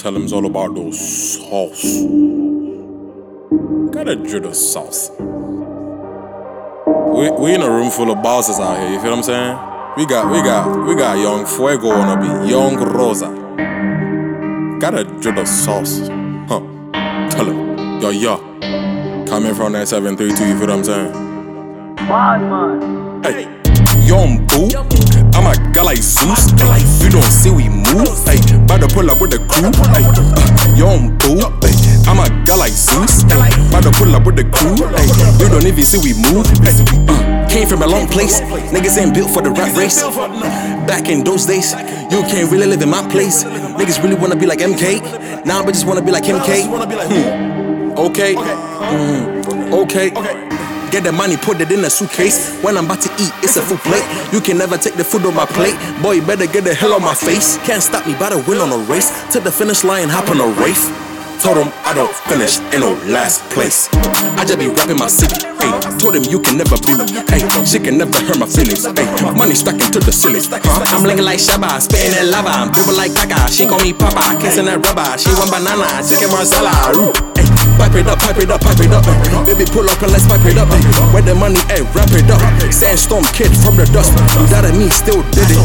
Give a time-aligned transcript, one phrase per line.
[0.00, 0.96] Tell him it's all about those
[1.40, 1.82] sauce.
[3.90, 5.10] Gotta drill the sauce.
[7.16, 9.58] We, we in a room full of bosses out here, you feel what I'm saying?
[9.96, 13.26] We got we got we got young Fuego on a beat, young Rosa.
[14.78, 15.98] Gotta drill the sauce.
[16.46, 16.60] Huh.
[17.30, 18.36] Tell him, yo yo.
[19.26, 21.12] Coming from that 732, you feel what I'm saying?
[23.24, 23.48] Hey,
[24.06, 24.68] young boo.
[25.34, 26.52] I'm a guy like Zeus.
[26.62, 28.08] Ay, you don't see we move.
[28.24, 28.38] Hey,
[28.98, 29.70] pull up with the crew.
[29.94, 31.38] Ay, uh, young boo.
[31.62, 31.70] Ay,
[32.10, 33.22] I'm a guy like Zeus.
[33.30, 34.74] Ay, about to pull up with the crew.
[34.74, 35.06] Ay,
[35.38, 36.42] you don't even see we move.
[36.66, 36.74] Ay,
[37.06, 38.40] uh, came from a long place.
[38.74, 40.02] Niggas ain't built for the rap race.
[40.90, 41.72] Back in those days,
[42.10, 43.44] you can't really live in my place.
[43.44, 45.44] Niggas really wanna be like MK.
[45.46, 46.64] Now bitches wanna be like Kim K.
[46.66, 47.92] Hmm.
[47.98, 48.34] Okay.
[48.34, 49.72] Mm.
[49.84, 50.47] Okay.
[50.90, 52.56] Get the money, put it in a suitcase.
[52.62, 54.04] When I'm about to eat, it's a full plate.
[54.32, 55.76] You can never take the food on my plate.
[56.02, 57.58] Boy, you better get the hell on my face.
[57.58, 59.12] Can't stop me, by the win on a race.
[59.32, 60.88] To the finish line, hop on a Wraith.
[61.44, 63.88] Told him I don't finish in no last place.
[64.34, 65.38] I just be rapping my city.
[65.60, 67.06] Hey, told him you can never be me.
[67.30, 68.82] Hey, shit can never hurt my feelings.
[68.82, 70.42] Hey, money stacking to the ceiling.
[70.50, 70.96] Huh?
[70.96, 72.50] I'm blinking like Shabba, spitting that lava.
[72.50, 73.52] I'm dribble like Kaka.
[73.52, 75.06] She call me Papa, kissing that rubber.
[75.14, 76.74] She want banana, chicken Marsala.
[76.96, 77.37] Ooh.
[77.78, 79.06] Pipe it up, pipe it up, pipe it up.
[79.46, 80.68] Baby, pull up and let's pipe it up.
[81.14, 82.42] Where the money at, wrap it up.
[82.74, 84.12] Sandstorm kid from the dust.
[84.50, 85.58] That and me still did it.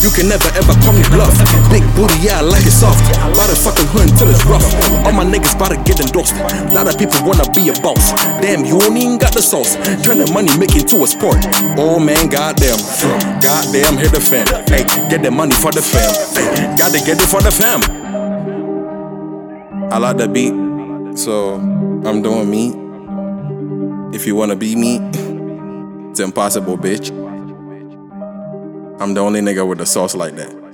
[0.00, 1.36] You can never ever call me bluff.
[1.68, 2.98] Big booty, yeah, I like it soft.
[3.36, 4.64] By the fucking hood until it's rough.
[5.04, 6.34] All my niggas about to get endorsed.
[6.72, 8.16] lot of people wanna be a boss.
[8.40, 9.76] Damn, you even got the sauce.
[10.00, 11.44] Turn the money, make it to a sport.
[11.76, 12.80] Oh man, goddamn.
[13.44, 14.48] Goddamn, hit the fam.
[14.64, 16.08] Hey, get the money for the fam.
[16.32, 17.80] Hey, gotta get it for the fam.
[19.92, 20.54] I like the beat,
[21.16, 24.16] so I'm doing me.
[24.16, 24.98] If you wanna be me,
[26.10, 27.10] it's impossible, bitch.
[29.00, 30.69] I'm the only nigga with a sauce like that.